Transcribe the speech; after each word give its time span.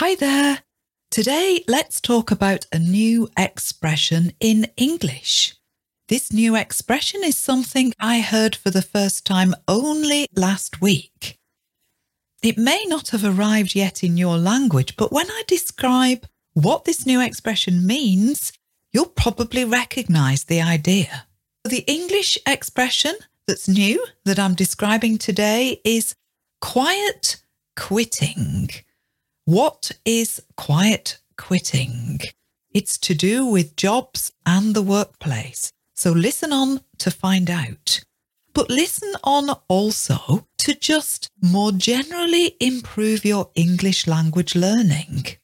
Hi 0.00 0.14
there. 0.14 0.58
Today, 1.10 1.64
let's 1.66 2.02
talk 2.02 2.30
about 2.30 2.66
a 2.70 2.78
new 2.78 3.30
expression 3.34 4.34
in 4.40 4.66
English. 4.76 5.56
This 6.08 6.30
new 6.30 6.54
expression 6.54 7.22
is 7.24 7.38
something 7.38 7.94
I 7.98 8.20
heard 8.20 8.54
for 8.54 8.68
the 8.68 8.82
first 8.82 9.24
time 9.24 9.54
only 9.66 10.26
last 10.36 10.82
week. 10.82 11.38
It 12.42 12.58
may 12.58 12.84
not 12.86 13.08
have 13.08 13.24
arrived 13.24 13.74
yet 13.74 14.04
in 14.04 14.18
your 14.18 14.36
language, 14.36 14.98
but 14.98 15.12
when 15.12 15.30
I 15.30 15.44
describe 15.48 16.26
what 16.52 16.84
this 16.84 17.06
new 17.06 17.22
expression 17.22 17.86
means, 17.86 18.52
you'll 18.92 19.06
probably 19.06 19.64
recognize 19.64 20.44
the 20.44 20.60
idea. 20.60 21.26
The 21.64 21.84
English 21.86 22.36
expression 22.46 23.14
that's 23.46 23.66
new 23.66 24.04
that 24.26 24.38
I'm 24.38 24.54
describing 24.54 25.16
today 25.16 25.80
is 25.86 26.14
quiet 26.60 27.40
quitting. 27.76 28.68
What 29.46 29.92
is 30.04 30.42
quiet 30.56 31.18
quitting? 31.38 32.18
It's 32.74 32.98
to 32.98 33.14
do 33.14 33.46
with 33.46 33.76
jobs 33.76 34.32
and 34.44 34.74
the 34.74 34.82
workplace. 34.82 35.72
So 35.94 36.10
listen 36.10 36.52
on 36.52 36.80
to 36.98 37.12
find 37.12 37.48
out. 37.48 38.00
But 38.52 38.68
listen 38.68 39.14
on 39.22 39.50
also 39.68 40.48
to 40.58 40.74
just 40.74 41.30
more 41.40 41.70
generally 41.70 42.56
improve 42.58 43.24
your 43.24 43.50
English 43.54 44.08
language 44.08 44.56
learning. 44.56 45.36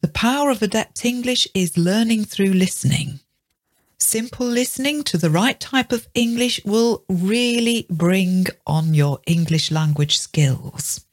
The 0.00 0.08
power 0.08 0.48
of 0.48 0.62
Adept 0.62 1.04
English 1.04 1.46
is 1.52 1.76
learning 1.76 2.24
through 2.24 2.54
listening. 2.54 3.20
Simple 3.98 4.46
listening 4.46 5.02
to 5.04 5.18
the 5.18 5.28
right 5.28 5.60
type 5.60 5.92
of 5.92 6.08
English 6.14 6.64
will 6.64 7.04
really 7.10 7.86
bring 7.90 8.46
on 8.66 8.94
your 8.94 9.20
English 9.26 9.70
language 9.70 10.18
skills. 10.18 11.04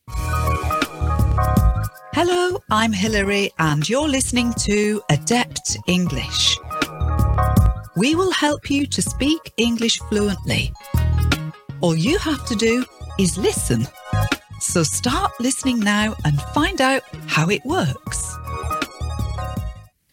Hello, 2.13 2.61
I'm 2.70 2.91
Hilary, 2.91 3.51
and 3.57 3.88
you're 3.88 4.09
listening 4.09 4.53
to 4.65 5.01
Adept 5.09 5.77
English. 5.87 6.57
We 7.95 8.15
will 8.15 8.34
help 8.34 8.70
you 8.70 8.85
to 8.85 9.01
speak 9.01 9.53
English 9.55 9.98
fluently. 10.09 10.73
All 11.79 11.95
you 11.95 12.18
have 12.18 12.45
to 12.48 12.55
do 12.55 12.84
is 13.18 13.37
listen. 13.37 13.87
So 14.59 14.84
start 14.84 15.31
listening 15.40 15.79
now 15.79 16.13
and 16.26 16.41
find 16.53 16.81
out 16.81 17.03
how 17.27 17.49
it 17.49 17.63
works. 17.63 18.37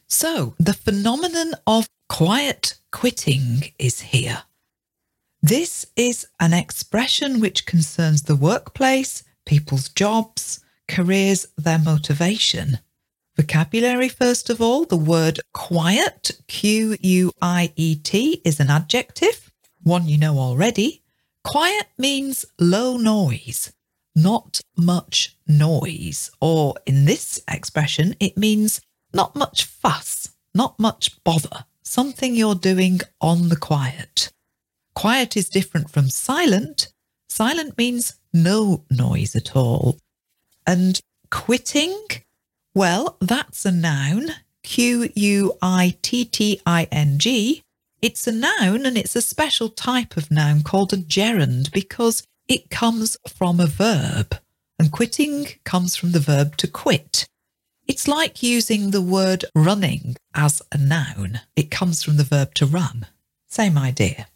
So, 0.07 0.55
the 0.61 0.75
phenomenon 0.75 1.55
of 1.67 1.89
quiet 2.09 2.79
quitting 2.93 3.73
is 3.77 4.01
here. 4.01 4.45
This 5.43 5.85
is 5.97 6.29
an 6.39 6.53
expression 6.53 7.41
which 7.41 7.67
concerns 7.67 8.23
the 8.23 8.37
workplace, 8.37 9.25
people's 9.45 9.89
jobs, 9.89 10.61
careers, 10.89 11.47
their 11.57 11.79
motivation. 11.79 12.79
Vocabulary, 13.37 14.09
first 14.09 14.51
of 14.51 14.61
all, 14.61 14.85
the 14.85 14.97
word 14.97 15.39
quiet, 15.55 16.33
Q 16.49 16.97
U 17.01 17.33
I 17.41 17.73
E 17.77 17.95
T, 17.95 18.43
is 18.45 18.59
an 18.59 18.71
adjective, 18.71 19.53
one 19.83 20.09
you 20.09 20.19
know 20.19 20.39
already. 20.39 21.03
Quiet 21.45 21.87
means 21.97 22.45
low 22.59 22.97
noise, 22.97 23.73
not 24.17 24.61
much 24.77 25.37
noise, 25.47 26.31
or 26.41 26.75
in 26.85 27.05
this 27.05 27.41
expression, 27.49 28.17
it 28.19 28.37
means 28.37 28.81
not 29.15 29.37
much 29.37 29.65
fuss, 29.65 30.31
not 30.53 30.79
much 30.79 31.23
bother, 31.23 31.65
something 31.83 32.35
you're 32.35 32.55
doing 32.55 33.01
on 33.21 33.49
the 33.49 33.57
quiet. 33.57 34.33
Quiet 34.95 35.37
is 35.37 35.49
different 35.49 35.91
from 35.91 36.11
silent. 36.11 36.93
Silent 37.29 37.79
means 37.79 38.19
no 38.33 38.85
noise 38.91 39.37
at 39.37 39.55
all. 39.55 39.99
And 40.69 41.01
quitting, 41.31 41.99
well, 42.75 43.17
that's 43.23 43.65
a 43.65 43.73
noun, 43.73 44.33
Q 44.63 45.09
U 45.15 45.55
I 45.63 45.97
T 46.03 46.27
T 46.27 46.61
I 46.67 46.87
N 46.93 47.19
G. 47.19 47.63
It's 48.03 48.27
a 48.27 48.33
noun 48.33 48.85
and 48.85 48.99
it's 48.99 49.17
a 49.17 49.23
special 49.23 49.71
type 49.71 50.19
of 50.19 50.31
noun 50.31 50.63
called 50.63 50.93
a 50.93 50.99
gerund 50.99 51.73
because 51.73 52.23
it 52.49 52.69
comes 52.69 53.17
from 53.27 53.61
a 53.61 53.67
verb. 53.67 54.39
And 54.79 54.93
quitting 54.93 55.47
comes 55.65 55.97
from 55.97 56.13
the 56.13 56.21
verb 56.21 56.59
to 56.59 56.69
quit. 56.69 57.27
It's 57.87 58.07
like 58.07 58.43
using 58.43 58.91
the 58.91 59.01
word 59.01 59.47
running 59.55 60.17
as 60.35 60.61
a 60.71 60.77
noun. 60.77 61.41
It 61.57 61.71
comes 61.71 62.03
from 62.03 62.19
the 62.19 62.25
verb 62.25 62.53
to 62.57 62.67
run. 62.67 63.07
Same 63.47 63.79
idea. 63.79 64.27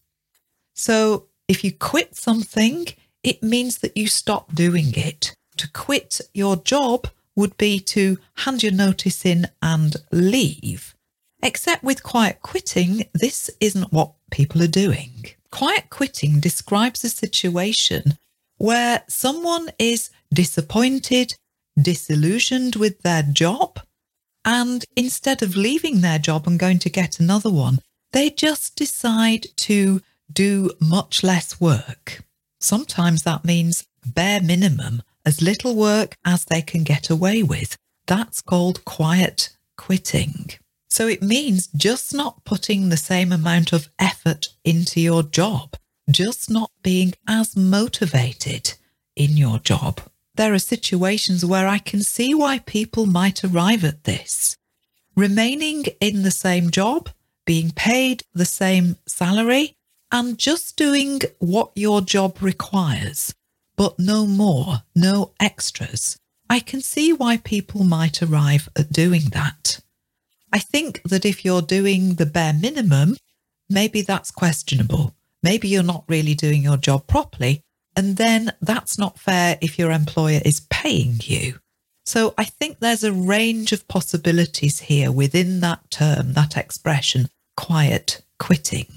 So 0.72 1.26
if 1.46 1.62
you 1.62 1.72
quit 1.72 2.16
something, 2.16 2.86
it 3.22 3.42
means 3.42 3.80
that 3.80 3.98
you 3.98 4.06
stop 4.08 4.54
doing 4.54 4.94
it 4.96 5.34
to 5.62 5.70
quit 5.70 6.20
your 6.34 6.56
job 6.56 7.06
would 7.36 7.56
be 7.56 7.78
to 7.78 8.18
hand 8.38 8.64
your 8.64 8.72
notice 8.72 9.24
in 9.24 9.46
and 9.62 9.94
leave. 10.10 10.94
Except 11.40 11.84
with 11.84 12.02
quiet 12.02 12.42
quitting, 12.42 13.04
this 13.14 13.48
isn't 13.60 13.92
what 13.92 14.12
people 14.32 14.60
are 14.62 14.78
doing. 14.84 15.26
Quiet 15.52 15.88
quitting 15.88 16.40
describes 16.40 17.04
a 17.04 17.08
situation 17.08 18.18
where 18.58 19.04
someone 19.08 19.70
is 19.78 20.10
disappointed, 20.34 21.36
disillusioned 21.80 22.74
with 22.74 23.02
their 23.02 23.22
job, 23.22 23.80
and 24.44 24.84
instead 24.96 25.44
of 25.44 25.54
leaving 25.56 26.00
their 26.00 26.18
job 26.18 26.48
and 26.48 26.58
going 26.58 26.80
to 26.80 26.90
get 26.90 27.20
another 27.20 27.50
one, 27.50 27.78
they 28.12 28.30
just 28.30 28.74
decide 28.74 29.46
to 29.56 30.02
do 30.32 30.70
much 30.80 31.22
less 31.22 31.60
work. 31.60 32.24
Sometimes 32.58 33.22
that 33.22 33.44
means 33.44 33.86
bare 34.04 34.42
minimum 34.42 35.02
as 35.24 35.42
little 35.42 35.74
work 35.74 36.16
as 36.24 36.44
they 36.44 36.62
can 36.62 36.84
get 36.84 37.10
away 37.10 37.42
with. 37.42 37.76
That's 38.06 38.40
called 38.40 38.84
quiet 38.84 39.50
quitting. 39.76 40.50
So 40.88 41.06
it 41.06 41.22
means 41.22 41.68
just 41.68 42.14
not 42.14 42.44
putting 42.44 42.88
the 42.88 42.96
same 42.96 43.32
amount 43.32 43.72
of 43.72 43.88
effort 43.98 44.48
into 44.64 45.00
your 45.00 45.22
job, 45.22 45.76
just 46.10 46.50
not 46.50 46.70
being 46.82 47.14
as 47.26 47.56
motivated 47.56 48.74
in 49.16 49.36
your 49.36 49.58
job. 49.58 50.00
There 50.34 50.52
are 50.52 50.58
situations 50.58 51.44
where 51.44 51.66
I 51.66 51.78
can 51.78 52.02
see 52.02 52.34
why 52.34 52.58
people 52.60 53.06
might 53.06 53.44
arrive 53.44 53.84
at 53.84 54.04
this. 54.04 54.56
Remaining 55.16 55.84
in 56.00 56.22
the 56.22 56.30
same 56.30 56.70
job, 56.70 57.10
being 57.44 57.70
paid 57.70 58.24
the 58.34 58.44
same 58.44 58.96
salary, 59.06 59.76
and 60.10 60.38
just 60.38 60.76
doing 60.76 61.20
what 61.38 61.72
your 61.74 62.00
job 62.02 62.42
requires 62.42 63.34
but 63.82 63.98
no 63.98 64.28
more, 64.28 64.84
no 64.94 65.32
extras. 65.40 66.16
I 66.48 66.60
can 66.60 66.80
see 66.80 67.12
why 67.12 67.38
people 67.38 67.82
might 67.82 68.22
arrive 68.22 68.68
at 68.78 68.92
doing 68.92 69.22
that. 69.32 69.80
I 70.52 70.60
think 70.60 71.02
that 71.02 71.24
if 71.24 71.44
you're 71.44 71.62
doing 71.62 72.14
the 72.14 72.26
bare 72.26 72.52
minimum, 72.52 73.16
maybe 73.68 74.00
that's 74.02 74.30
questionable. 74.30 75.16
Maybe 75.42 75.66
you're 75.66 75.82
not 75.82 76.04
really 76.06 76.34
doing 76.34 76.62
your 76.62 76.76
job 76.76 77.08
properly. 77.08 77.62
And 77.96 78.18
then 78.18 78.52
that's 78.60 79.00
not 79.00 79.18
fair 79.18 79.58
if 79.60 79.80
your 79.80 79.90
employer 79.90 80.40
is 80.44 80.68
paying 80.70 81.16
you. 81.24 81.58
So 82.06 82.34
I 82.38 82.44
think 82.44 82.78
there's 82.78 83.02
a 83.02 83.12
range 83.12 83.72
of 83.72 83.88
possibilities 83.88 84.78
here 84.78 85.10
within 85.10 85.58
that 85.58 85.90
term, 85.90 86.34
that 86.34 86.56
expression, 86.56 87.30
quiet 87.56 88.22
quitting. 88.38 88.92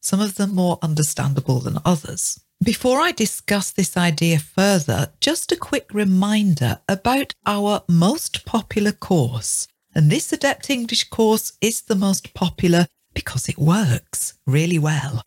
Some 0.00 0.20
of 0.20 0.36
them 0.36 0.54
more 0.54 0.78
understandable 0.80 1.60
than 1.60 1.76
others. 1.84 2.40
Before 2.64 2.98
I 2.98 3.12
discuss 3.12 3.72
this 3.72 3.94
idea 3.94 4.38
further, 4.38 5.12
just 5.20 5.52
a 5.52 5.56
quick 5.56 5.92
reminder 5.92 6.80
about 6.88 7.34
our 7.44 7.82
most 7.90 8.46
popular 8.46 8.92
course. 8.92 9.68
And 9.94 10.10
this 10.10 10.32
Adept 10.32 10.70
English 10.70 11.10
course 11.10 11.52
is 11.60 11.82
the 11.82 11.94
most 11.94 12.32
popular 12.32 12.86
because 13.12 13.50
it 13.50 13.58
works 13.58 14.38
really 14.46 14.78
well. 14.78 15.20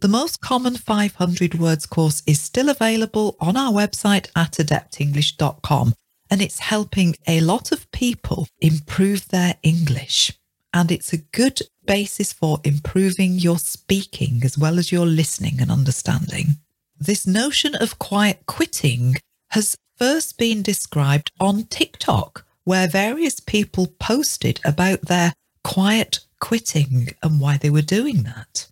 The 0.00 0.08
most 0.08 0.40
common 0.40 0.74
500 0.74 1.60
words 1.60 1.86
course 1.86 2.24
is 2.26 2.40
still 2.40 2.68
available 2.68 3.36
on 3.38 3.56
our 3.56 3.72
website 3.72 4.28
at 4.34 4.54
adeptenglish.com 4.54 5.94
and 6.28 6.42
it's 6.42 6.58
helping 6.58 7.14
a 7.28 7.40
lot 7.40 7.70
of 7.70 7.88
people 7.92 8.48
improve 8.60 9.28
their 9.28 9.54
English. 9.62 10.32
And 10.74 10.90
it's 10.90 11.12
a 11.12 11.18
good 11.18 11.60
basis 11.86 12.32
for 12.32 12.58
improving 12.64 13.34
your 13.34 13.58
speaking 13.60 14.40
as 14.42 14.58
well 14.58 14.76
as 14.76 14.90
your 14.90 15.06
listening 15.06 15.60
and 15.60 15.70
understanding. 15.70 16.56
This 17.02 17.26
notion 17.26 17.74
of 17.74 17.98
quiet 17.98 18.44
quitting 18.44 19.16
has 19.52 19.74
first 19.96 20.36
been 20.36 20.60
described 20.60 21.32
on 21.40 21.64
TikTok, 21.64 22.44
where 22.64 22.88
various 22.88 23.40
people 23.40 23.86
posted 23.98 24.60
about 24.66 25.06
their 25.06 25.32
quiet 25.64 26.20
quitting 26.40 27.08
and 27.22 27.40
why 27.40 27.56
they 27.56 27.70
were 27.70 27.80
doing 27.80 28.24
that. 28.24 28.68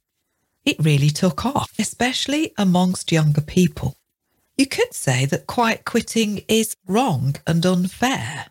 It 0.66 0.76
really 0.78 1.08
took 1.08 1.46
off, 1.46 1.72
especially 1.78 2.52
amongst 2.58 3.12
younger 3.12 3.40
people. 3.40 3.96
You 4.58 4.66
could 4.66 4.92
say 4.92 5.24
that 5.24 5.46
quiet 5.46 5.86
quitting 5.86 6.44
is 6.48 6.76
wrong 6.86 7.36
and 7.46 7.64
unfair, 7.64 8.48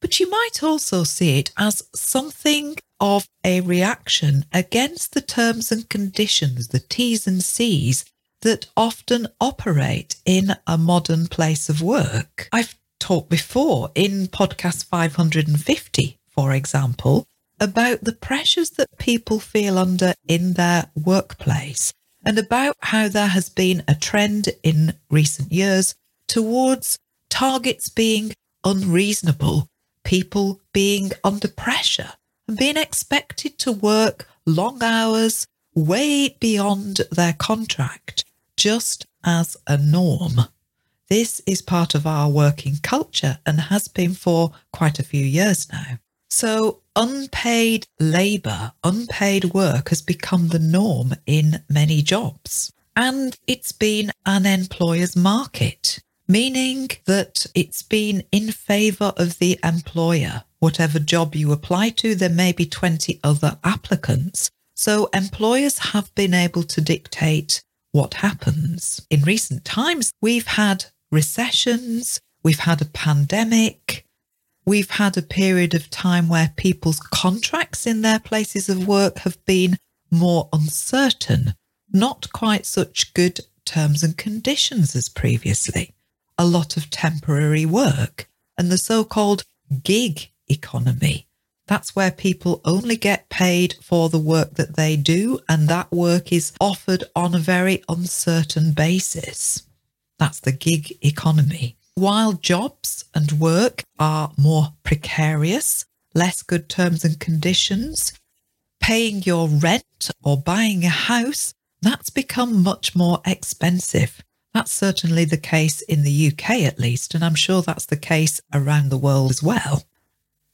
but 0.00 0.18
you 0.18 0.28
might 0.28 0.60
also 0.60 1.04
see 1.04 1.38
it 1.38 1.52
as 1.56 1.82
something 1.94 2.74
of 2.98 3.28
a 3.44 3.60
reaction 3.60 4.44
against 4.52 5.14
the 5.14 5.20
terms 5.20 5.70
and 5.70 5.88
conditions, 5.88 6.68
the 6.68 6.80
T's 6.80 7.28
and 7.28 7.44
C's 7.44 8.04
that 8.42 8.66
often 8.76 9.28
operate 9.40 10.16
in 10.24 10.56
a 10.66 10.78
modern 10.78 11.26
place 11.26 11.68
of 11.68 11.82
work. 11.82 12.48
I've 12.52 12.76
talked 12.98 13.28
before 13.28 13.90
in 13.94 14.26
podcast 14.28 14.84
550, 14.84 16.18
for 16.28 16.52
example, 16.52 17.26
about 17.58 18.02
the 18.02 18.12
pressures 18.12 18.70
that 18.70 18.98
people 18.98 19.38
feel 19.38 19.78
under 19.78 20.14
in 20.26 20.54
their 20.54 20.90
workplace 20.94 21.92
and 22.24 22.38
about 22.38 22.76
how 22.80 23.08
there 23.08 23.28
has 23.28 23.48
been 23.48 23.82
a 23.86 23.94
trend 23.94 24.48
in 24.62 24.94
recent 25.10 25.52
years 25.52 25.94
towards 26.26 26.98
targets 27.28 27.88
being 27.88 28.32
unreasonable, 28.64 29.66
people 30.04 30.60
being 30.72 31.10
under 31.24 31.48
pressure 31.48 32.12
and 32.48 32.56
being 32.56 32.76
expected 32.76 33.58
to 33.58 33.72
work 33.72 34.28
long 34.46 34.82
hours 34.82 35.46
way 35.74 36.36
beyond 36.40 37.00
their 37.10 37.32
contract 37.32 38.24
just 38.60 39.06
as 39.24 39.56
a 39.66 39.78
norm. 39.78 40.38
This 41.08 41.40
is 41.46 41.62
part 41.62 41.94
of 41.94 42.06
our 42.06 42.28
working 42.28 42.76
culture 42.82 43.38
and 43.46 43.58
has 43.58 43.88
been 43.88 44.12
for 44.12 44.52
quite 44.70 44.98
a 44.98 45.02
few 45.02 45.24
years 45.24 45.66
now. 45.72 45.98
So, 46.28 46.82
unpaid 46.94 47.86
labour, 47.98 48.72
unpaid 48.84 49.46
work 49.54 49.88
has 49.88 50.02
become 50.02 50.48
the 50.48 50.58
norm 50.58 51.14
in 51.24 51.62
many 51.70 52.02
jobs. 52.02 52.70
And 52.94 53.34
it's 53.46 53.72
been 53.72 54.12
an 54.26 54.44
employer's 54.44 55.16
market, 55.16 56.00
meaning 56.28 56.90
that 57.06 57.46
it's 57.54 57.82
been 57.82 58.24
in 58.30 58.52
favour 58.52 59.14
of 59.16 59.38
the 59.38 59.58
employer. 59.64 60.44
Whatever 60.58 60.98
job 60.98 61.34
you 61.34 61.50
apply 61.50 61.90
to, 62.00 62.14
there 62.14 62.28
may 62.28 62.52
be 62.52 62.66
20 62.66 63.20
other 63.24 63.56
applicants. 63.64 64.50
So 64.74 65.08
employers 65.14 65.78
have 65.78 66.14
been 66.14 66.34
able 66.34 66.64
to 66.64 66.82
dictate 66.82 67.62
what 67.92 68.14
happens. 68.14 69.06
In 69.10 69.22
recent 69.22 69.64
times, 69.64 70.12
we've 70.20 70.46
had 70.46 70.86
recessions, 71.10 72.20
we've 72.42 72.60
had 72.60 72.80
a 72.80 72.86
pandemic, 72.86 74.04
we've 74.64 74.90
had 74.90 75.16
a 75.16 75.22
period 75.22 75.74
of 75.74 75.90
time 75.90 76.28
where 76.28 76.52
people's 76.56 77.00
contracts 77.00 77.86
in 77.86 78.02
their 78.02 78.20
places 78.20 78.68
of 78.68 78.86
work 78.86 79.18
have 79.18 79.44
been 79.44 79.76
more 80.10 80.48
uncertain, 80.52 81.54
not 81.92 82.32
quite 82.32 82.66
such 82.66 83.14
good 83.14 83.40
terms 83.64 84.02
and 84.02 84.16
conditions 84.16 84.94
as 84.96 85.08
previously, 85.08 85.94
a 86.38 86.46
lot 86.46 86.76
of 86.76 86.90
temporary 86.90 87.66
work, 87.66 88.28
and 88.56 88.70
the 88.70 88.78
so 88.78 89.04
called 89.04 89.44
gig 89.82 90.30
economy. 90.48 91.26
That's 91.70 91.94
where 91.94 92.10
people 92.10 92.60
only 92.64 92.96
get 92.96 93.28
paid 93.28 93.76
for 93.80 94.08
the 94.08 94.18
work 94.18 94.54
that 94.54 94.74
they 94.74 94.96
do, 94.96 95.38
and 95.48 95.68
that 95.68 95.92
work 95.92 96.32
is 96.32 96.52
offered 96.60 97.04
on 97.14 97.32
a 97.32 97.38
very 97.38 97.84
uncertain 97.88 98.72
basis. 98.72 99.62
That's 100.18 100.40
the 100.40 100.50
gig 100.50 100.98
economy. 101.00 101.76
While 101.94 102.32
jobs 102.32 103.04
and 103.14 103.30
work 103.38 103.84
are 104.00 104.32
more 104.36 104.74
precarious, 104.82 105.84
less 106.12 106.42
good 106.42 106.68
terms 106.68 107.04
and 107.04 107.20
conditions, 107.20 108.14
paying 108.80 109.22
your 109.22 109.46
rent 109.46 110.10
or 110.24 110.36
buying 110.36 110.84
a 110.84 110.88
house, 110.88 111.54
that's 111.80 112.10
become 112.10 112.64
much 112.64 112.96
more 112.96 113.20
expensive. 113.24 114.24
That's 114.52 114.72
certainly 114.72 115.24
the 115.24 115.36
case 115.36 115.82
in 115.82 116.02
the 116.02 116.32
UK 116.32 116.62
at 116.62 116.80
least, 116.80 117.14
and 117.14 117.24
I'm 117.24 117.36
sure 117.36 117.62
that's 117.62 117.86
the 117.86 117.96
case 117.96 118.40
around 118.52 118.88
the 118.88 118.98
world 118.98 119.30
as 119.30 119.40
well. 119.40 119.84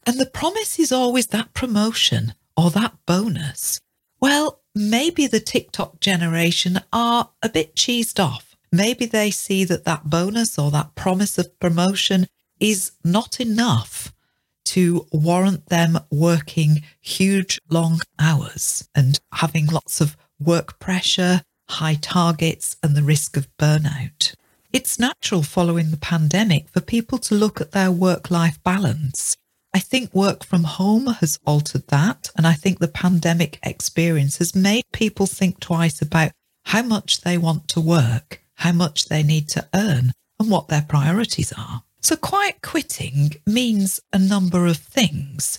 And 0.06 0.18
the 0.18 0.26
promise 0.26 0.78
is 0.78 0.92
always 0.92 1.28
that 1.28 1.52
promotion 1.52 2.34
or 2.56 2.70
that 2.70 2.94
bonus. 3.06 3.80
Well, 4.20 4.60
maybe 4.74 5.26
the 5.26 5.40
TikTok 5.40 6.00
generation 6.00 6.80
are 6.92 7.30
a 7.42 7.48
bit 7.48 7.74
cheesed 7.74 8.22
off 8.22 8.46
maybe 8.72 9.06
they 9.06 9.30
see 9.30 9.64
that 9.64 9.84
that 9.84 10.08
bonus 10.08 10.58
or 10.58 10.70
that 10.70 10.94
promise 10.94 11.38
of 11.38 11.58
promotion 11.58 12.26
is 12.60 12.92
not 13.04 13.40
enough 13.40 14.12
to 14.64 15.06
warrant 15.12 15.66
them 15.66 15.98
working 16.10 16.82
huge 17.00 17.58
long 17.70 18.00
hours 18.18 18.88
and 18.94 19.20
having 19.32 19.66
lots 19.66 20.00
of 20.00 20.16
work 20.40 20.78
pressure, 20.78 21.42
high 21.68 21.94
targets, 21.94 22.76
and 22.82 22.96
the 22.96 23.02
risk 23.02 23.36
of 23.36 23.48
burnout. 23.58 24.34
It's 24.72 24.98
natural 24.98 25.42
following 25.42 25.90
the 25.90 25.96
pandemic 25.96 26.68
for 26.68 26.80
people 26.80 27.18
to 27.18 27.34
look 27.34 27.60
at 27.60 27.72
their 27.72 27.92
work 27.92 28.30
life 28.30 28.62
balance. 28.62 29.36
I 29.76 29.78
think 29.78 30.14
work 30.14 30.44
from 30.44 30.64
home 30.64 31.06
has 31.20 31.38
altered 31.46 31.86
that. 31.88 32.30
And 32.36 32.46
I 32.46 32.54
think 32.54 32.78
the 32.78 32.88
pandemic 32.88 33.58
experience 33.62 34.38
has 34.38 34.54
made 34.54 34.84
people 34.92 35.26
think 35.26 35.60
twice 35.60 36.02
about 36.02 36.32
how 36.64 36.82
much 36.82 37.20
they 37.20 37.38
want 37.38 37.68
to 37.68 37.80
work 37.80 38.40
how 38.56 38.72
much 38.72 39.06
they 39.06 39.22
need 39.22 39.48
to 39.50 39.68
earn, 39.74 40.12
and 40.38 40.50
what 40.50 40.68
their 40.68 40.84
priorities 40.88 41.52
are. 41.56 41.82
So, 42.00 42.16
quiet 42.16 42.62
quitting 42.62 43.36
means 43.46 44.00
a 44.12 44.18
number 44.18 44.66
of 44.66 44.76
things. 44.76 45.58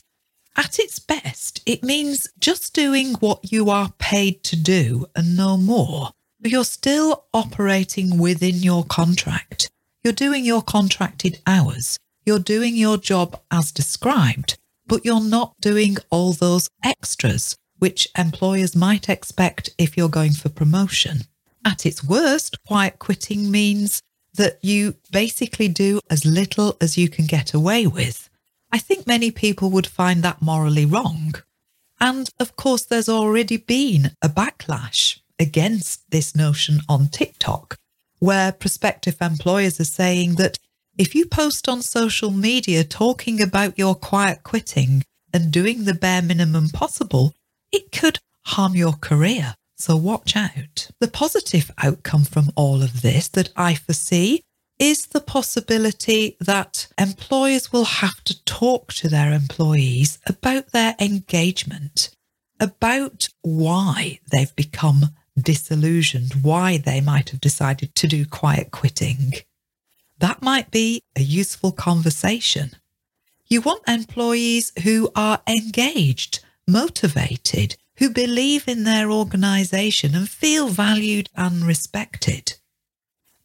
At 0.55 0.79
its 0.79 0.99
best, 0.99 1.61
it 1.65 1.83
means 1.83 2.27
just 2.39 2.73
doing 2.73 3.13
what 3.15 3.51
you 3.51 3.69
are 3.69 3.93
paid 3.99 4.43
to 4.45 4.55
do 4.55 5.05
and 5.15 5.37
no 5.37 5.57
more. 5.57 6.11
You're 6.39 6.65
still 6.65 7.25
operating 7.33 8.17
within 8.17 8.57
your 8.57 8.83
contract. 8.83 9.69
You're 10.03 10.13
doing 10.13 10.45
your 10.45 10.61
contracted 10.61 11.39
hours. 11.45 11.97
You're 12.27 12.39
doing 12.39 12.75
your 12.75 12.97
job 12.97 13.39
as 13.51 13.71
described, 13.71 14.57
but 14.85 15.05
you're 15.05 15.23
not 15.23 15.55
doing 15.61 15.95
all 16.09 16.33
those 16.33 16.67
extras 16.83 17.55
which 17.79 18.09
employers 18.17 18.75
might 18.75 19.07
expect 19.07 19.69
if 19.77 19.95
you're 19.95 20.09
going 20.09 20.33
for 20.33 20.49
promotion. 20.49 21.21
At 21.63 21.85
its 21.85 22.03
worst, 22.03 22.61
quiet 22.65 22.99
quitting 22.99 23.49
means 23.49 24.01
that 24.33 24.59
you 24.61 24.95
basically 25.09 25.69
do 25.69 26.01
as 26.09 26.25
little 26.25 26.75
as 26.81 26.97
you 26.97 27.07
can 27.07 27.27
get 27.27 27.53
away 27.53 27.87
with. 27.87 28.29
I 28.73 28.79
think 28.79 29.07
many 29.07 29.31
people 29.31 29.69
would 29.69 29.87
find 29.87 30.21
that 30.23 30.41
morally 30.41 30.85
wrong. 30.85 31.35
And 32.01 32.29
of 32.41 32.57
course, 32.57 32.83
there's 32.83 33.07
already 33.07 33.55
been 33.55 34.11
a 34.21 34.27
backlash 34.27 35.21
against 35.39 36.11
this 36.11 36.35
notion 36.35 36.81
on 36.89 37.07
TikTok, 37.07 37.77
where 38.19 38.51
prospective 38.51 39.15
employers 39.21 39.79
are 39.79 39.85
saying 39.85 40.35
that 40.35 40.57
if 40.97 41.13
you 41.13 41.25
post 41.25 41.69
on 41.69 41.81
social 41.81 42.31
media 42.31 42.83
talking 42.83 43.41
about 43.41 43.77
your 43.77 43.95
quiet 43.95 44.43
quitting 44.43 45.03
and 45.33 45.51
doing 45.51 45.83
the 45.83 45.93
bare 45.93 46.21
minimum 46.21 46.69
possible, 46.69 47.33
it 47.71 47.91
could 47.91 48.19
harm 48.45 48.75
your 48.75 48.93
career. 48.93 49.55
So 49.77 49.95
watch 49.95 50.35
out. 50.35 50.89
The 50.99 51.07
positive 51.07 51.69
outcome 51.83 52.23
from 52.23 52.49
all 52.55 52.81
of 52.81 53.03
this 53.03 53.27
that 53.29 53.49
I 53.55 53.75
foresee 53.75 54.41
is 54.79 55.07
the 55.07 55.21
possibility 55.21 56.35
that 56.39 56.87
employers 56.97 57.71
will 57.71 57.85
have 57.85 58.23
to 58.23 58.43
talk 58.45 58.93
to 58.93 59.07
their 59.07 59.33
employees 59.33 60.19
about 60.25 60.71
their 60.71 60.95
engagement, 60.99 62.09
about 62.59 63.29
why 63.41 64.19
they've 64.31 64.55
become 64.55 65.11
disillusioned, 65.39 66.43
why 66.43 66.77
they 66.77 67.01
might 67.01 67.29
have 67.29 67.41
decided 67.41 67.93
to 67.95 68.07
do 68.07 68.25
quiet 68.25 68.71
quitting. 68.71 69.33
That 70.19 70.41
might 70.41 70.71
be 70.71 71.01
a 71.15 71.21
useful 71.21 71.71
conversation. 71.71 72.71
You 73.47 73.61
want 73.61 73.87
employees 73.87 74.73
who 74.83 75.11
are 75.15 75.41
engaged, 75.47 76.43
motivated, 76.67 77.77
who 77.97 78.09
believe 78.09 78.67
in 78.67 78.83
their 78.83 79.11
organisation 79.11 80.15
and 80.15 80.29
feel 80.29 80.67
valued 80.67 81.29
and 81.35 81.63
respected. 81.63 82.57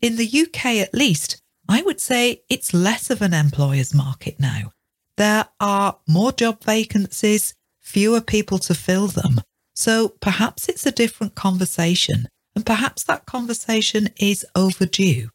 In 0.00 0.17
the 0.17 0.47
UK, 0.47 0.76
at 0.76 0.95
least, 0.95 1.41
I 1.69 1.83
would 1.83 2.00
say 2.00 2.43
it's 2.49 2.75
less 2.75 3.11
of 3.11 3.23
an 3.23 3.33
employer's 3.33 3.95
market 3.95 4.41
now. 4.41 4.73
There 5.17 5.47
are 5.61 5.99
more 6.09 6.33
job 6.33 6.64
vacancies, 6.64 7.55
fewer 7.81 8.21
people 8.21 8.59
to 8.59 8.75
fill 8.75 9.09
them. 9.09 9.41
So 9.75 10.09
perhaps 10.21 10.69
it's 10.69 10.87
a 10.87 10.93
different 10.93 11.35
conversation, 11.35 12.29
and 12.55 12.67
perhaps 12.67 13.05
that 13.05 13.26
conversation 13.26 14.11
is 14.19 14.45
overdue. 14.55 15.31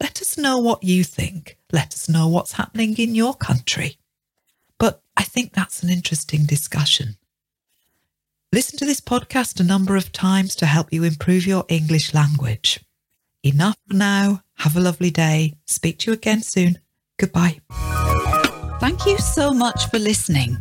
Let 0.00 0.20
us 0.20 0.38
know 0.38 0.58
what 0.58 0.82
you 0.82 1.04
think. 1.04 1.58
Let 1.72 1.92
us 1.92 2.08
know 2.08 2.26
what's 2.28 2.52
happening 2.52 2.96
in 2.98 3.14
your 3.14 3.34
country. 3.34 3.98
But 4.78 5.02
I 5.16 5.22
think 5.22 5.52
that's 5.52 5.82
an 5.82 5.90
interesting 5.90 6.46
discussion. 6.46 7.16
Listen 8.52 8.78
to 8.78 8.86
this 8.86 9.00
podcast 9.00 9.60
a 9.60 9.64
number 9.64 9.94
of 9.96 10.10
times 10.10 10.56
to 10.56 10.66
help 10.66 10.92
you 10.92 11.04
improve 11.04 11.46
your 11.46 11.64
English 11.68 12.14
language. 12.14 12.80
Enough 13.44 13.78
now. 13.88 14.42
Have 14.58 14.76
a 14.76 14.80
lovely 14.80 15.10
day. 15.10 15.54
Speak 15.66 15.98
to 16.00 16.10
you 16.10 16.14
again 16.14 16.42
soon. 16.42 16.78
Goodbye. 17.18 17.60
Thank 18.80 19.06
you 19.06 19.18
so 19.18 19.52
much 19.52 19.88
for 19.90 19.98
listening. 19.98 20.56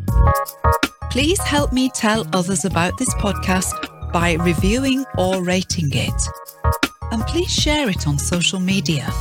Please 1.09 1.39
help 1.39 1.73
me 1.73 1.89
tell 1.89 2.27
others 2.33 2.65
about 2.65 2.97
this 2.97 3.13
podcast 3.15 4.11
by 4.11 4.33
reviewing 4.33 5.05
or 5.17 5.43
rating 5.43 5.89
it. 5.91 6.78
And 7.11 7.23
please 7.27 7.51
share 7.51 7.89
it 7.89 8.07
on 8.07 8.17
social 8.17 8.59
media. 8.59 9.11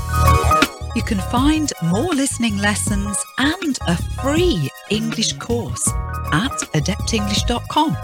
You 0.95 1.03
can 1.03 1.19
find 1.31 1.73
more 1.85 2.15
listening 2.15 2.59
lessons 2.59 3.17
and 3.39 3.79
a 3.87 3.97
free 4.21 4.71
English 4.91 5.35
course 5.35 5.87
at 6.33 6.53
adeptenglish.com. 6.75 7.97